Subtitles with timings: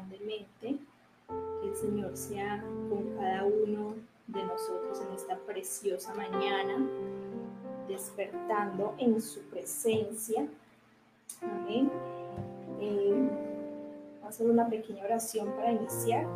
[0.00, 0.78] grandemente.
[1.60, 3.94] Que el Señor sea con cada uno
[4.26, 6.88] de nosotros en esta preciosa mañana,
[7.86, 10.46] despertando en su presencia.
[11.42, 11.90] Amén.
[12.80, 13.30] Eh,
[14.20, 16.26] vamos a hacer una pequeña oración para iniciar.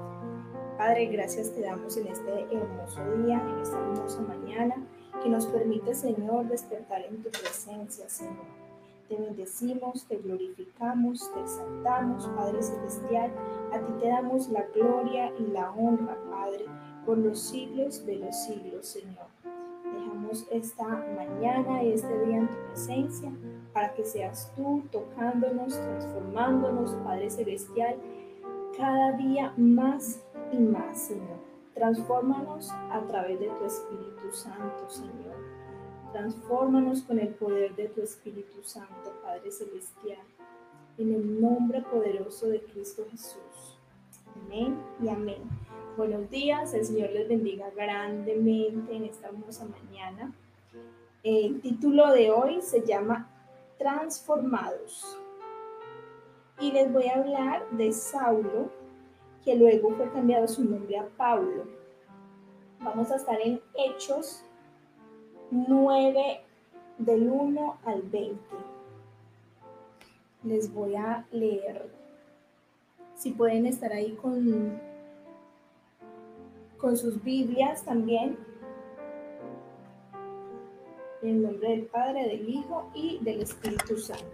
[0.79, 4.77] Padre, gracias te damos en este hermoso día, en esta hermosa mañana,
[5.23, 8.64] que nos permite, Señor, despertar en tu presencia, Señor.
[9.09, 13.31] Te bendecimos, te glorificamos, te exaltamos, Padre Celestial.
[13.73, 16.65] A ti te damos la gloria y la honra, Padre,
[17.05, 19.27] por los siglos de los siglos, Señor.
[19.85, 23.31] Dejamos esta mañana y este día en tu presencia
[23.75, 27.97] para que seas tú tocándonos, transformándonos, Padre Celestial,
[28.77, 31.45] cada día más y más, Señor.
[31.75, 35.34] Transfórmanos a través de tu Espíritu Santo, Señor.
[36.15, 40.23] Transfórmanos con el poder de tu Espíritu Santo, Padre Celestial.
[40.97, 43.81] En el nombre poderoso de Cristo Jesús.
[44.37, 45.43] Amén y amén.
[45.97, 50.33] Buenos días, el Señor les bendiga grandemente en esta hermosa mañana.
[51.25, 53.29] El título de hoy se llama
[53.77, 55.19] Transformados.
[56.61, 58.71] Y les voy a hablar de Saulo,
[59.45, 61.65] que luego fue cambiado su nombre a Pablo.
[62.79, 64.45] Vamos a estar en Hechos
[65.55, 66.41] 9
[66.99, 68.37] del 1 al 20.
[70.43, 71.89] Les voy a leer.
[73.15, 74.81] Si pueden estar ahí con,
[76.77, 78.37] con sus Biblias también.
[81.23, 84.25] En nombre del Padre, del Hijo y del Espíritu Santo.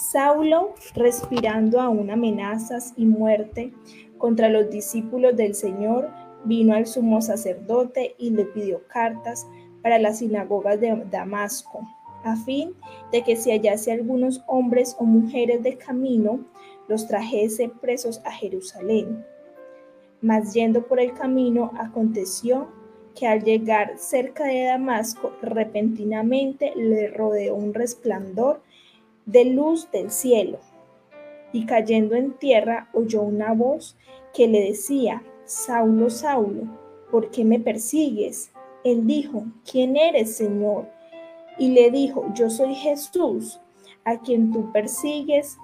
[0.00, 3.72] Saulo, respirando aún amenazas y muerte
[4.18, 6.10] contra los discípulos del Señor,
[6.44, 9.46] vino al sumo sacerdote y le pidió cartas
[9.84, 11.86] para las sinagogas de Damasco,
[12.24, 12.74] a fin
[13.12, 16.40] de que si hallase algunos hombres o mujeres de camino,
[16.88, 19.22] los trajese presos a Jerusalén.
[20.22, 22.68] Mas yendo por el camino, aconteció
[23.14, 28.62] que al llegar cerca de Damasco, repentinamente le rodeó un resplandor
[29.26, 30.60] de luz del cielo.
[31.52, 33.98] Y cayendo en tierra, oyó una voz
[34.32, 36.62] que le decía, Saulo, Saulo,
[37.10, 38.50] ¿por qué me persigues?
[38.84, 40.88] Él dijo, ¿quién eres, Señor?
[41.58, 43.60] Y le dijo, yo soy Jesús,
[44.04, 45.56] a quien tú persigues.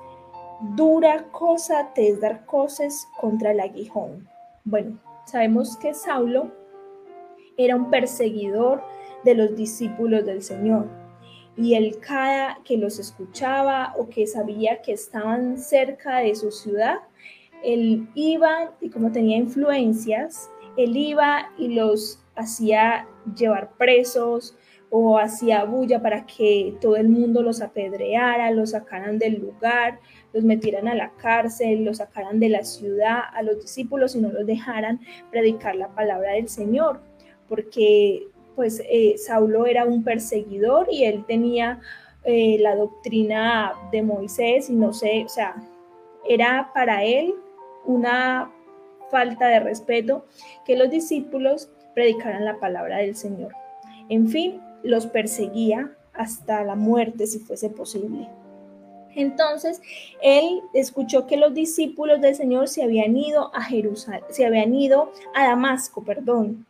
[0.75, 4.28] Dura cosa te es dar cosas contra el aguijón.
[4.64, 6.50] Bueno, sabemos que Saulo
[7.56, 8.82] era un perseguidor
[9.25, 10.87] de los discípulos del Señor.
[11.56, 16.98] Y él cada que los escuchaba o que sabía que estaban cerca de su ciudad,
[17.62, 23.06] él iba y como tenía influencias, él iba y los hacía
[23.37, 24.56] llevar presos
[24.91, 30.01] o hacía bulla para que todo el mundo los apedreara, los sacaran del lugar,
[30.33, 34.31] los metieran a la cárcel, los sacaran de la ciudad a los discípulos y no
[34.31, 35.00] los dejaran
[35.31, 37.00] predicar la palabra del Señor,
[37.49, 41.81] porque pues eh, Saulo era un perseguidor y él tenía
[42.25, 45.55] eh, la doctrina de Moisés y no sé, o sea,
[46.29, 47.33] era para él
[47.87, 48.50] una
[49.11, 50.27] falta de respeto
[50.65, 53.55] que los discípulos predicaran la palabra del Señor.
[54.09, 58.27] En fin, los perseguía hasta la muerte si fuese posible.
[59.15, 59.83] Entonces,
[60.22, 65.12] él escuchó que los discípulos del Señor se habían ido a Jerusalén, se habían ido
[65.34, 66.66] a Damasco, perdón,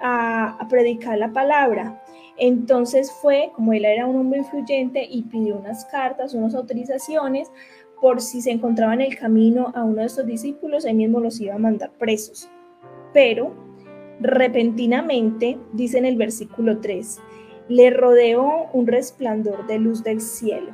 [0.00, 2.02] a, predicar la palabra.
[2.36, 7.48] Entonces fue, como él era un hombre influyente, y pidió unas cartas, unas autorizaciones
[8.00, 11.40] por si se encontraba en el camino a uno de estos discípulos, él mismo los
[11.40, 12.48] iba a mandar presos.
[13.12, 13.63] Pero
[14.20, 17.20] repentinamente, dice en el versículo 3,
[17.68, 20.72] le rodeó un resplandor de luz del cielo.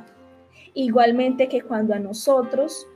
[0.73, 2.87] Igualmente que cuando a nosotros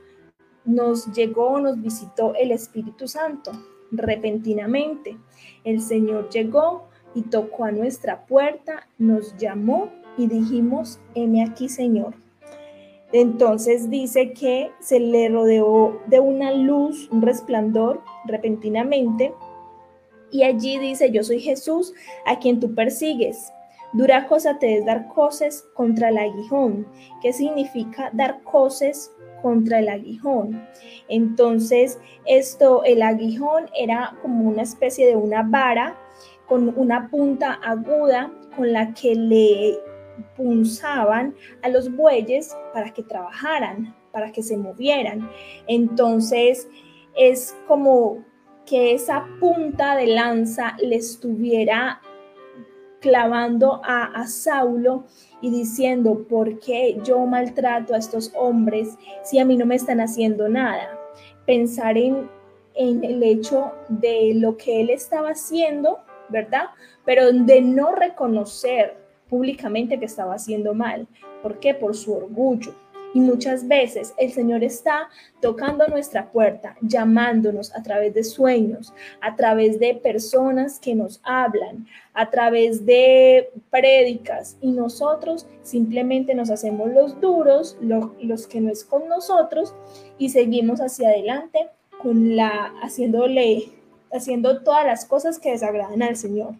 [0.64, 3.52] nos llegó, nos visitó el Espíritu Santo.
[3.90, 5.16] Repentinamente,
[5.64, 12.14] el Señor llegó y tocó a nuestra puerta, nos llamó y dijimos, heme aquí, Señor.
[13.12, 19.32] Entonces dice que se le rodeó de una luz, un resplandor, repentinamente,
[20.36, 21.94] y allí dice, yo soy Jesús,
[22.26, 23.52] a quien tú persigues.
[23.94, 26.86] Dura cosa te es dar cosas contra el aguijón.
[27.22, 29.10] ¿Qué significa dar cosas
[29.40, 30.62] contra el aguijón?
[31.08, 35.96] Entonces, esto, el aguijón era como una especie de una vara
[36.46, 39.78] con una punta aguda con la que le
[40.36, 45.30] punzaban a los bueyes para que trabajaran, para que se movieran.
[45.66, 46.68] Entonces,
[47.16, 48.22] es como
[48.66, 52.00] que esa punta de lanza le estuviera
[53.00, 55.04] clavando a, Saulo
[55.40, 60.00] y diciendo, ¿por qué yo maltrato a estos hombres si a mí no me están
[60.00, 60.98] haciendo nada?
[61.46, 62.28] Pensar en,
[62.74, 66.70] en el hecho de lo que él estaba haciendo, ¿verdad?
[67.04, 68.96] Pero de no reconocer
[69.28, 71.06] públicamente que estaba haciendo mal.
[71.42, 71.74] ¿Por qué?
[71.74, 72.74] Por su orgullo.
[73.16, 75.08] Y muchas veces el Señor está
[75.40, 78.92] tocando nuestra puerta, llamándonos a través de sueños,
[79.22, 84.58] a través de personas que nos hablan, a través de prédicas.
[84.60, 89.74] Y nosotros simplemente nos hacemos los duros, los que no es con nosotros,
[90.18, 91.70] y seguimos hacia adelante
[92.02, 93.70] con la, haciéndole,
[94.12, 96.56] haciendo todas las cosas que desagradan al Señor.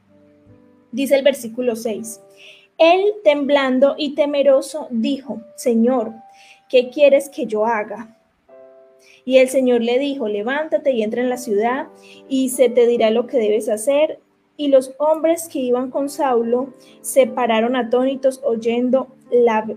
[0.91, 2.23] Dice el versículo 6.
[2.79, 6.12] Él, temblando y temeroso, dijo, Señor,
[6.68, 8.16] ¿qué quieres que yo haga?
[9.24, 11.88] Y el Señor le dijo, levántate y entra en la ciudad
[12.28, 14.20] y se te dirá lo que debes hacer.
[14.58, 16.68] Y los hombres que iban con Saulo
[17.02, 19.08] se pararon atónitos oyendo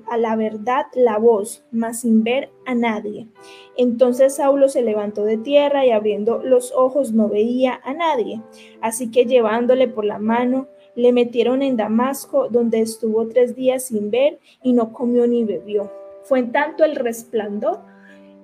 [0.07, 3.27] a la verdad la voz, mas sin ver a nadie.
[3.75, 8.41] Entonces Saulo se levantó de tierra y abriendo los ojos no veía a nadie.
[8.79, 14.11] Así que llevándole por la mano, le metieron en Damasco, donde estuvo tres días sin
[14.11, 15.98] ver y no comió ni bebió.
[16.23, 17.79] Fue en tanto el resplandor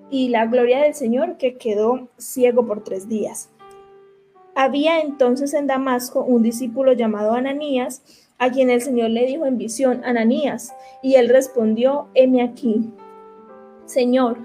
[0.09, 3.49] y la gloria del Señor que quedó ciego por tres días.
[4.55, 8.01] Había entonces en Damasco un discípulo llamado Ananías,
[8.37, 12.89] a quien el Señor le dijo en visión, Ananías, y él respondió, heme aquí.
[13.85, 14.37] Señor,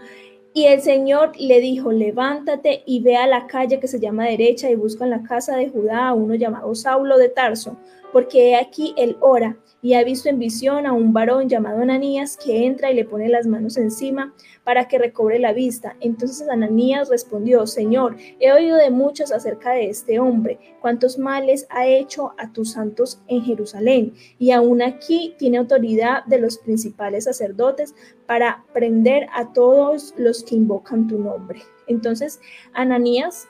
[0.52, 4.68] y el Señor le dijo, levántate y ve a la calle que se llama derecha
[4.68, 7.76] y busca en la casa de Judá a uno llamado Saulo de Tarso,
[8.12, 12.36] porque he aquí él ora y ha visto en visión a un varón llamado Ananías
[12.36, 14.34] que entra y le pone las manos encima
[14.64, 15.96] para que recobre la vista.
[16.00, 21.86] Entonces Ananías respondió, Señor, he oído de muchos acerca de este hombre, cuántos males ha
[21.86, 27.94] hecho a tus santos en Jerusalén, y aún aquí tiene autoridad de los principales sacerdotes
[28.26, 31.62] para prender a todos los que invocan tu nombre.
[31.86, 32.40] Entonces
[32.74, 33.48] Ananías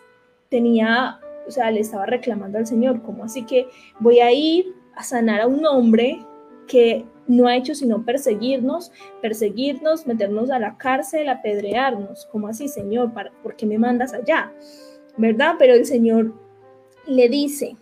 [0.48, 3.66] tenía o sea, le estaba reclamando al Señor, como así que
[3.98, 6.24] voy a ir a sanar a un hombre
[6.68, 12.26] que no ha hecho sino perseguirnos, perseguirnos, meternos a la cárcel, apedrearnos.
[12.26, 13.10] como así, Señor?
[13.42, 14.52] ¿Por qué me mandas allá?
[15.16, 15.56] ¿Verdad?
[15.58, 16.32] Pero el Señor
[17.08, 17.76] le dice,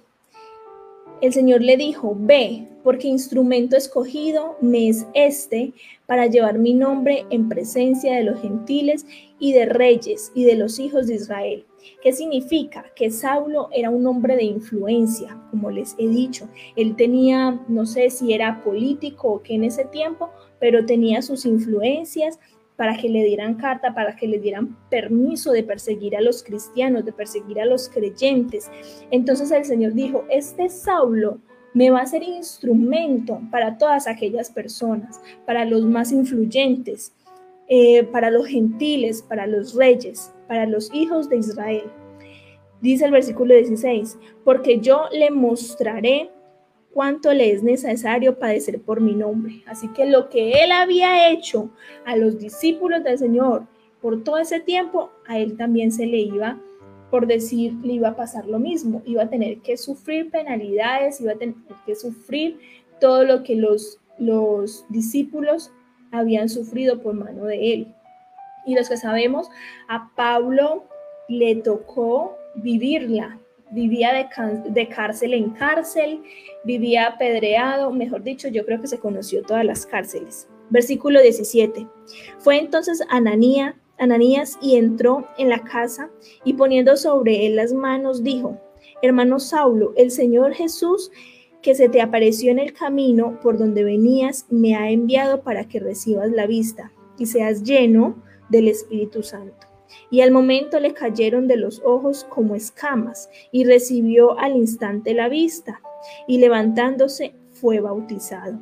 [1.20, 5.74] el Señor le dijo, ve, porque instrumento escogido me es este
[6.06, 9.04] para llevar mi nombre en presencia de los gentiles
[9.38, 11.66] y de reyes y de los hijos de Israel.
[12.02, 12.84] ¿Qué significa?
[12.94, 16.48] Que Saulo era un hombre de influencia, como les he dicho.
[16.76, 20.30] Él tenía, no sé si era político o qué en ese tiempo,
[20.60, 22.38] pero tenía sus influencias
[22.76, 27.04] para que le dieran carta, para que le dieran permiso de perseguir a los cristianos,
[27.04, 28.70] de perseguir a los creyentes.
[29.10, 31.38] Entonces el Señor dijo, este Saulo
[31.74, 37.12] me va a ser instrumento para todas aquellas personas, para los más influyentes,
[37.68, 41.84] eh, para los gentiles, para los reyes, para los hijos de Israel.
[42.80, 46.30] Dice el versículo 16, porque yo le mostraré
[46.92, 49.62] cuánto le es necesario padecer por mi nombre.
[49.66, 51.70] Así que lo que él había hecho
[52.04, 53.66] a los discípulos del Señor
[54.00, 56.60] por todo ese tiempo, a él también se le iba,
[57.10, 59.02] por decir, le iba a pasar lo mismo.
[59.04, 62.58] Iba a tener que sufrir penalidades, iba a tener que sufrir
[63.00, 65.72] todo lo que los, los discípulos
[66.12, 67.94] habían sufrido por mano de él.
[68.66, 69.48] Y los que sabemos,
[69.88, 70.84] a Pablo
[71.28, 73.38] le tocó vivirla.
[73.70, 76.22] Vivía de, cárcel en cárcel,
[76.64, 80.48] vivía apedreado, mejor dicho, yo creo que se conoció todas las cárceles.
[80.70, 81.86] Versículo 17.
[82.38, 86.08] Fue entonces Ananía, Ananías y entró en la casa
[86.44, 88.58] y poniendo sobre él las manos dijo,
[89.02, 91.10] hermano Saulo, el Señor Jesús
[91.62, 95.80] que se te apareció en el camino por donde venías, me ha enviado para que
[95.80, 99.66] recibas la vista y seas lleno del Espíritu Santo.
[100.10, 105.28] Y al momento le cayeron de los ojos como escamas y recibió al instante la
[105.28, 105.80] vista
[106.26, 108.58] y levantándose fue bautizado.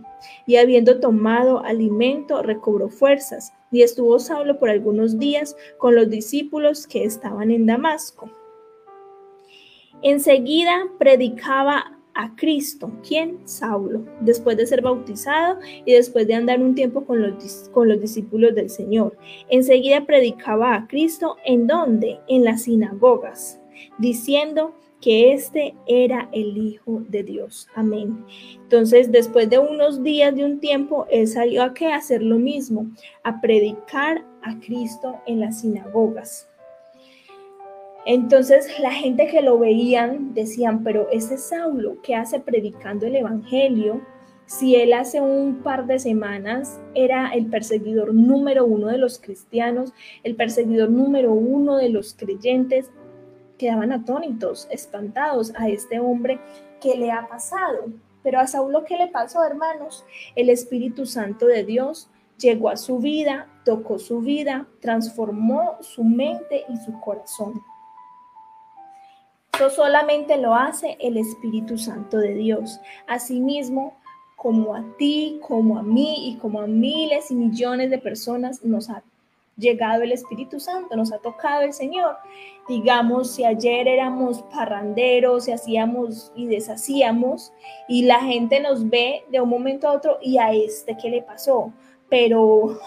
[0.47, 6.87] Y habiendo tomado alimento, recobró fuerzas y estuvo Saulo por algunos días con los discípulos
[6.87, 8.31] que estaban en Damasco.
[10.02, 12.90] Enseguida predicaba a Cristo.
[13.06, 13.38] ¿Quién?
[13.44, 18.00] Saulo, después de ser bautizado y después de andar un tiempo con los, con los
[18.00, 19.16] discípulos del Señor.
[19.49, 22.18] Enseguida predicaba a Cristo en dónde?
[22.28, 23.61] En las sinagogas,
[23.99, 27.68] diciendo que este era el Hijo de Dios.
[27.75, 28.25] Amén.
[28.62, 31.92] Entonces, después de unos días, de un tiempo, él salió a qué?
[31.92, 32.90] hacer lo mismo,
[33.23, 36.49] a predicar a Cristo en las sinagogas.
[38.07, 44.01] Entonces la gente que lo veían decían, pero ese Saulo que hace predicando el Evangelio,
[44.47, 49.93] si él hace un par de semanas era el perseguidor número uno de los cristianos,
[50.23, 52.93] el perseguidor número uno de los creyentes,
[53.59, 56.39] quedaban atónitos, espantados a este hombre
[56.81, 57.87] que le ha pasado.
[58.23, 60.05] Pero a Saulo, ¿qué le pasó, hermanos?
[60.37, 62.09] El Espíritu Santo de Dios
[62.39, 67.55] llegó a su vida, tocó su vida, transformó su mente y su corazón.
[69.57, 72.79] Eso solamente lo hace el Espíritu Santo de Dios.
[73.07, 73.97] Asimismo,
[74.37, 78.91] como a ti, como a mí y como a miles y millones de personas nos
[78.91, 79.03] ha
[79.57, 82.19] llegado el Espíritu Santo, nos ha tocado el Señor.
[82.69, 87.55] Digamos, si ayer éramos parranderos y hacíamos y deshacíamos
[87.89, 91.23] y la gente nos ve de un momento a otro y a este, ¿qué le
[91.23, 91.73] pasó?
[92.11, 92.79] Pero,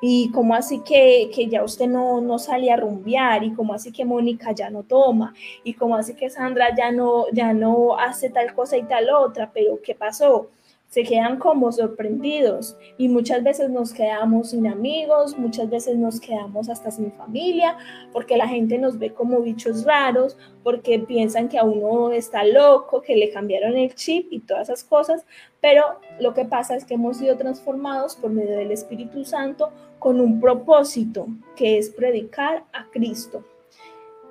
[0.00, 3.92] y como así que, que, ya usted no, no sale a rumbear, y como así
[3.92, 8.30] que Mónica ya no toma, y como así que Sandra ya no, ya no hace
[8.30, 10.50] tal cosa y tal otra, pero ¿qué pasó?
[10.94, 12.76] Se quedan como sorprendidos.
[12.98, 17.76] Y muchas veces nos quedamos sin amigos, muchas veces nos quedamos hasta sin familia,
[18.12, 23.02] porque la gente nos ve como bichos raros, porque piensan que a uno está loco,
[23.02, 25.26] que le cambiaron el chip y todas esas cosas,
[25.60, 30.20] pero lo que pasa es que hemos sido transformados por medio del Espíritu Santo con
[30.20, 33.42] un propósito, que es predicar a Cristo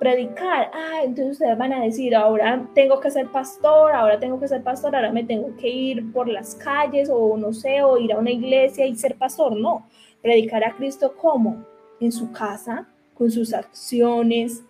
[0.04, 4.46] predicar, ah, entonces ustedes van a decir, ahora tengo que ser pastor, ahora tengo que
[4.46, 8.12] ser pastor, ahora me tengo que ir por las calles o no sé, o ir
[8.12, 9.56] a una iglesia y ser pastor.
[9.56, 9.88] No,
[10.20, 11.64] predicar a Cristo como
[12.00, 14.62] en su casa, con sus acciones.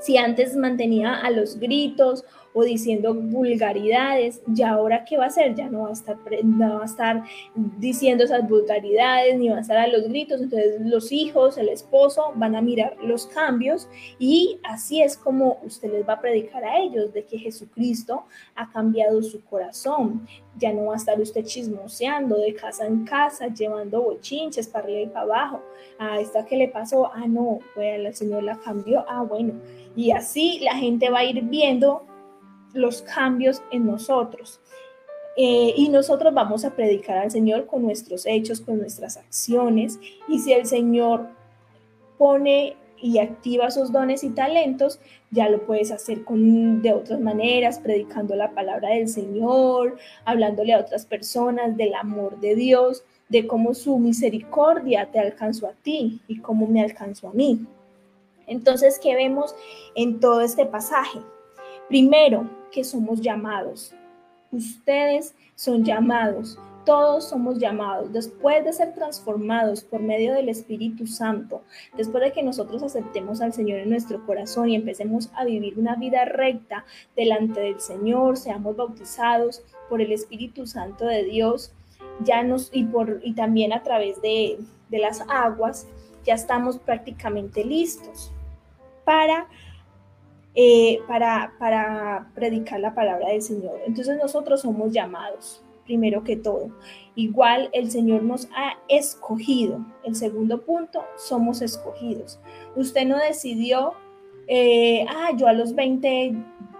[0.00, 2.24] Si antes mantenía a los gritos
[2.64, 7.22] diciendo vulgaridades, ya ahora qué va a hacer, ya no va a estar, a estar
[7.54, 12.32] diciendo esas vulgaridades, ni va a estar a los gritos, entonces los hijos, el esposo
[12.34, 13.88] van a mirar los cambios
[14.18, 18.24] y así es como usted les va a predicar a ellos de que Jesucristo
[18.54, 23.48] ha cambiado su corazón, ya no va a estar usted chismoseando de casa en casa,
[23.48, 25.62] llevando bochinches para arriba y para abajo.
[25.98, 29.54] Ah, esta que le pasó, ah, no, bueno, el Señor la cambió, ah, bueno.
[29.96, 32.04] Y así la gente va a ir viendo
[32.74, 34.60] los cambios en nosotros.
[35.36, 40.00] Eh, y nosotros vamos a predicar al Señor con nuestros hechos, con nuestras acciones.
[40.26, 41.28] Y si el Señor
[42.18, 44.98] pone y activa sus dones y talentos,
[45.30, 50.80] ya lo puedes hacer con, de otras maneras, predicando la palabra del Señor, hablándole a
[50.80, 56.40] otras personas del amor de Dios, de cómo su misericordia te alcanzó a ti y
[56.40, 57.64] cómo me alcanzó a mí.
[58.48, 59.54] Entonces, ¿qué vemos
[59.94, 61.20] en todo este pasaje?
[61.88, 63.94] Primero, que somos llamados.
[64.52, 66.58] Ustedes son llamados.
[66.84, 68.12] Todos somos llamados.
[68.12, 71.62] Después de ser transformados por medio del Espíritu Santo,
[71.96, 75.96] después de que nosotros aceptemos al Señor en nuestro corazón y empecemos a vivir una
[75.96, 76.84] vida recta
[77.16, 81.72] delante del Señor, seamos bautizados por el Espíritu Santo de Dios,
[82.20, 85.86] ya nos y por y también a través de, de las aguas,
[86.24, 88.32] ya estamos prácticamente listos
[89.04, 89.46] para
[90.60, 93.80] eh, para, predicar la palabra del Señor.
[93.86, 96.70] Entonces nosotros somos llamados, primero que todo.
[97.14, 99.86] Igual el Señor nos ha escogido.
[100.02, 102.40] El segundo punto, somos escogidos.
[102.74, 103.92] Usted no decidió,
[104.48, 106.34] eh, ah, yo a los 20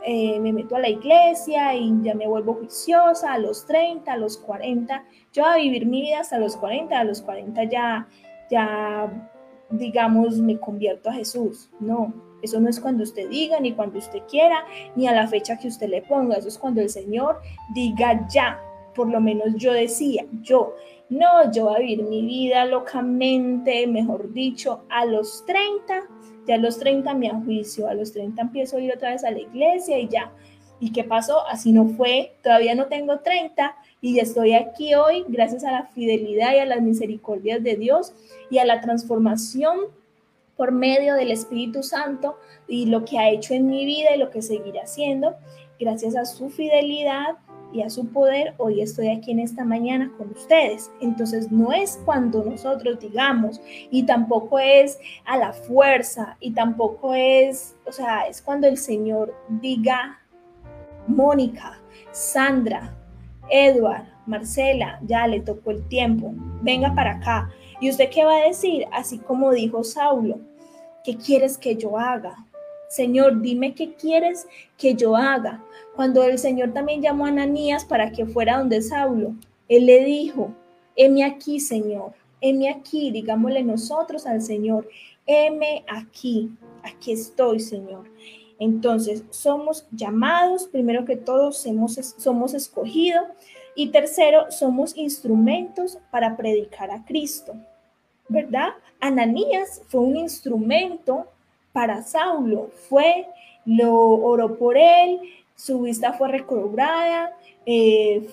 [0.05, 4.17] eh, me meto a la iglesia y ya me vuelvo juiciosa, a los 30, a
[4.17, 8.09] los 40, yo voy a vivir mi vida hasta los 40, a los 40 ya,
[8.51, 9.31] ya,
[9.71, 11.71] digamos, me convierto a Jesús.
[11.79, 14.65] No, eso no es cuando usted diga, ni cuando usted quiera,
[14.95, 16.37] ni a la fecha que usted le ponga.
[16.37, 17.41] Eso es cuando el Señor
[17.75, 18.61] diga ya.
[18.95, 20.75] Por lo menos yo decía, yo,
[21.09, 26.03] no, yo voy a vivir mi vida locamente, mejor dicho, a los 30,
[26.47, 29.31] ya a los 30 me juicio, a los 30 empiezo a ir otra vez a
[29.31, 30.33] la iglesia y ya.
[30.81, 31.47] ¿Y qué pasó?
[31.47, 35.87] Así no fue, todavía no tengo 30 y ya estoy aquí hoy gracias a la
[35.87, 38.13] fidelidad y a las misericordias de Dios
[38.49, 39.79] y a la transformación
[40.59, 42.37] por medio del Espíritu Santo
[42.67, 45.37] y lo que ha hecho en mi vida y lo que seguirá haciendo.
[45.79, 47.37] Gracias a su fidelidad
[47.73, 50.91] y a su poder, hoy estoy aquí en esta mañana con ustedes.
[51.01, 53.61] Entonces no es cuando nosotros digamos
[53.91, 59.33] y tampoco es a la fuerza y tampoco es, o sea, es cuando el Señor
[59.61, 60.19] diga,
[61.07, 62.97] Mónica, Sandra,
[63.49, 67.51] Edward, Marcela, ya le tocó el tiempo, venga para acá.
[67.81, 68.87] ¿Y usted qué va a decir?
[68.93, 70.48] Así como dijo Saulo,
[71.09, 72.37] ¿qué quieres que yo haga?
[72.91, 74.47] Señor, dime qué quieres
[74.77, 75.65] que yo haga.
[75.97, 79.33] Cuando el Señor también llamó a Ananías para que fuera donde Saulo,
[79.71, 80.53] él le dijo,
[80.97, 82.13] heme aquí, Señor,
[82.43, 84.87] heme aquí, digámosle nosotros al Señor,
[85.25, 86.51] heme aquí,
[86.83, 88.05] aquí estoy, Señor.
[88.59, 93.25] Entonces, somos llamados, primero que todo, somos, somos escogidos
[93.75, 97.55] y tercero, somos instrumentos para predicar a Cristo,
[98.29, 98.71] ¿verdad?
[99.01, 101.27] Ananías fue un instrumento
[101.73, 103.27] para Saulo, fue,
[103.65, 105.21] lo oró por él,
[105.55, 108.27] su vista fue recobrada eh,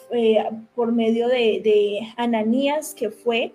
[0.75, 3.53] por medio de, de Ananías, que fue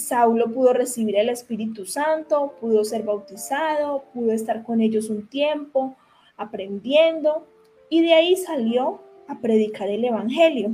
[0.00, 5.96] Saulo pudo recibir el Espíritu Santo, pudo ser bautizado, pudo estar con ellos un tiempo
[6.36, 7.46] aprendiendo
[7.88, 10.70] y de ahí salió a predicar el Evangelio.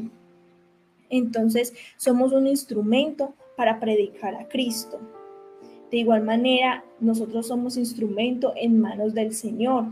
[1.11, 5.01] Entonces somos un instrumento para predicar a Cristo.
[5.91, 9.87] De igual manera, nosotros somos instrumento en manos del Señor.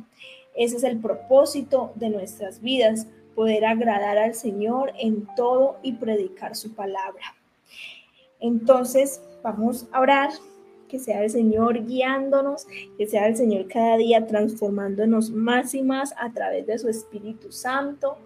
[0.55, 6.55] Ese es el propósito de nuestras vidas, poder agradar al Señor en todo y predicar
[6.55, 7.35] su palabra.
[8.41, 10.31] Entonces, vamos a orar,
[10.89, 12.67] que sea el Señor guiándonos,
[12.99, 17.51] que sea el Señor cada día transformándonos más y más a través de su Espíritu
[17.51, 18.17] Santo,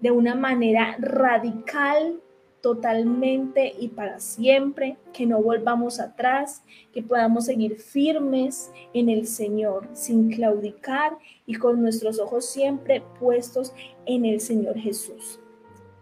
[0.00, 2.20] de una manera radical,
[2.62, 9.88] totalmente y para siempre, que no volvamos atrás, que podamos seguir firmes en el Señor,
[9.92, 13.74] sin claudicar y con nuestros ojos siempre puestos
[14.06, 15.40] en el Señor Jesús.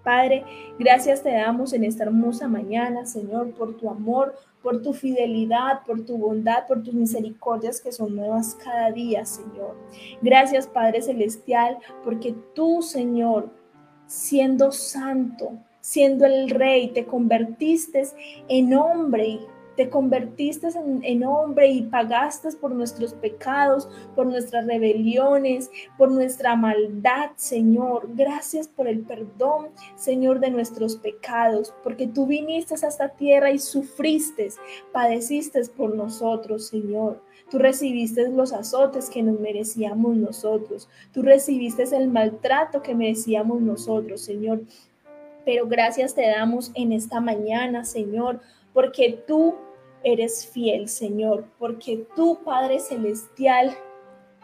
[0.05, 0.45] Padre,
[0.79, 6.05] gracias te damos en esta hermosa mañana, Señor, por tu amor, por tu fidelidad, por
[6.05, 9.76] tu bondad, por tus misericordias que son nuevas cada día, Señor.
[10.23, 13.50] Gracias, Padre Celestial, porque tú, Señor,
[14.07, 15.52] siendo santo,
[15.90, 18.04] siendo el Rey, te convertiste
[18.49, 19.40] en hombre
[19.76, 20.68] te convertiste
[21.02, 28.11] en, hombre y pagaste por nuestros pecados, por nuestras rebeliones, por nuestra maldad, Señor.
[28.14, 33.59] Gracias por el perdón, Señor, de nuestros pecados, porque tú viniste a esta tierra y
[33.59, 34.50] sufriste,
[34.92, 37.22] padeciste por nosotros, Señor.
[37.50, 40.90] Tú recibiste los azotes que nos merecíamos nosotros.
[41.14, 44.61] Tú recibiste el maltrato que merecíamos nosotros, Señor.
[45.50, 48.38] Pero gracias te damos en esta mañana, Señor,
[48.72, 49.56] porque tú
[50.04, 53.76] eres fiel, Señor, porque tú, Padre Celestial,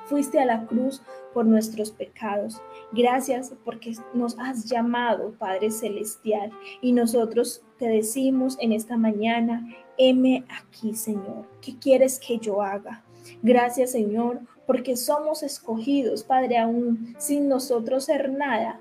[0.06, 1.00] fuiste a la cruz
[1.32, 2.60] por nuestros pecados.
[2.90, 9.64] Gracias porque nos has llamado, Padre Celestial, y nosotros te decimos en esta mañana,
[9.98, 11.46] heme aquí, Señor.
[11.60, 13.04] ¿Qué quieres que yo haga?
[13.44, 18.80] Gracias, Señor, porque somos escogidos, Padre, aún sin nosotros ser nada,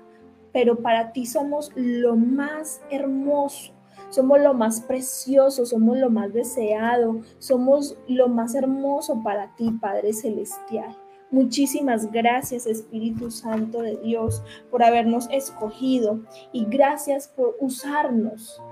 [0.56, 3.74] pero para ti somos lo más hermoso
[4.08, 10.14] somos lo más precioso, somos lo más deseado, somos lo más hermoso para ti, Padre
[10.14, 10.96] Celestial.
[11.30, 16.20] Muchísimas gracias Espíritu Santo de Dios por habernos escogido
[16.52, 18.62] y gracias por usarnos.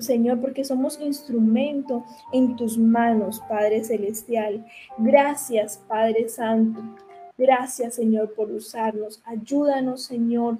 [0.00, 4.66] Señor, porque somos instrumento en tus manos, Padre Celestial.
[4.98, 6.82] Gracias, Padre Santo.
[7.38, 9.22] Gracias, Señor, por usarnos.
[9.24, 10.58] Ayúdanos, Señor,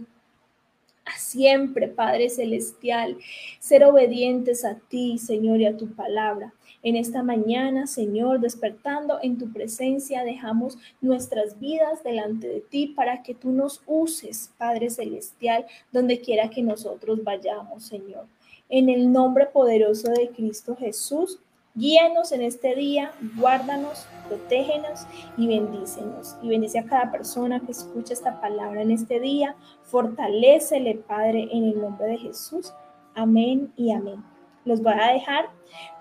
[1.16, 3.16] siempre, Padre Celestial,
[3.58, 6.52] ser obedientes a ti, Señor, y a tu palabra.
[6.82, 13.22] En esta mañana, Señor, despertando en tu presencia, dejamos nuestras vidas delante de ti para
[13.22, 18.26] que tú nos uses, Padre Celestial, donde quiera que nosotros vayamos, Señor.
[18.68, 21.38] En el nombre poderoso de Cristo Jesús,
[21.74, 25.06] Guíanos en este día, guárdanos, protégenos
[25.38, 26.36] y bendícenos.
[26.42, 29.56] Y bendice a cada persona que escucha esta palabra en este día.
[29.84, 32.74] Fortalécele, Padre, en el nombre de Jesús.
[33.14, 34.22] Amén y amén.
[34.66, 35.46] Los voy a dejar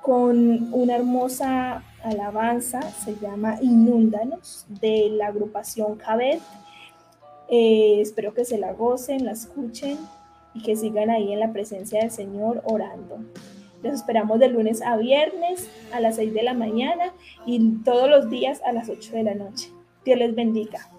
[0.01, 6.41] con una hermosa alabanza, se llama Inúndanos, de la agrupación Cabet.
[7.47, 9.97] Eh, espero que se la gocen, la escuchen
[10.53, 13.19] y que sigan ahí en la presencia del Señor orando.
[13.83, 17.13] Los esperamos de lunes a viernes a las 6 de la mañana
[17.45, 19.71] y todos los días a las 8 de la noche.
[20.05, 20.89] Dios les bendiga.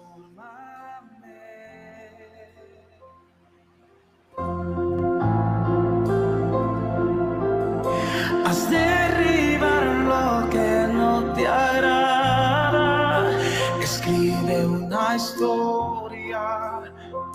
[8.45, 13.31] Haz derribar lo que no te agrada.
[13.81, 16.81] Escribe una historia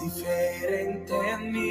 [0.01, 1.68] diferente en mí.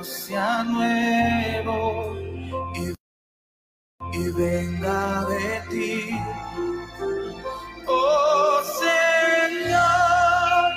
[0.00, 2.16] Todo sea nuevo
[2.74, 2.94] y,
[4.16, 6.10] y venga de ti.
[7.86, 10.72] Oh Señor,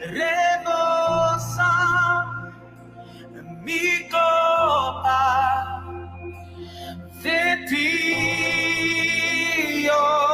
[0.00, 1.72] rebosa
[3.62, 5.22] mi copa
[7.22, 7.88] de ti.
[9.90, 10.27] Oh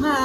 [0.00, 0.23] my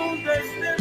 [0.00, 0.79] mundo este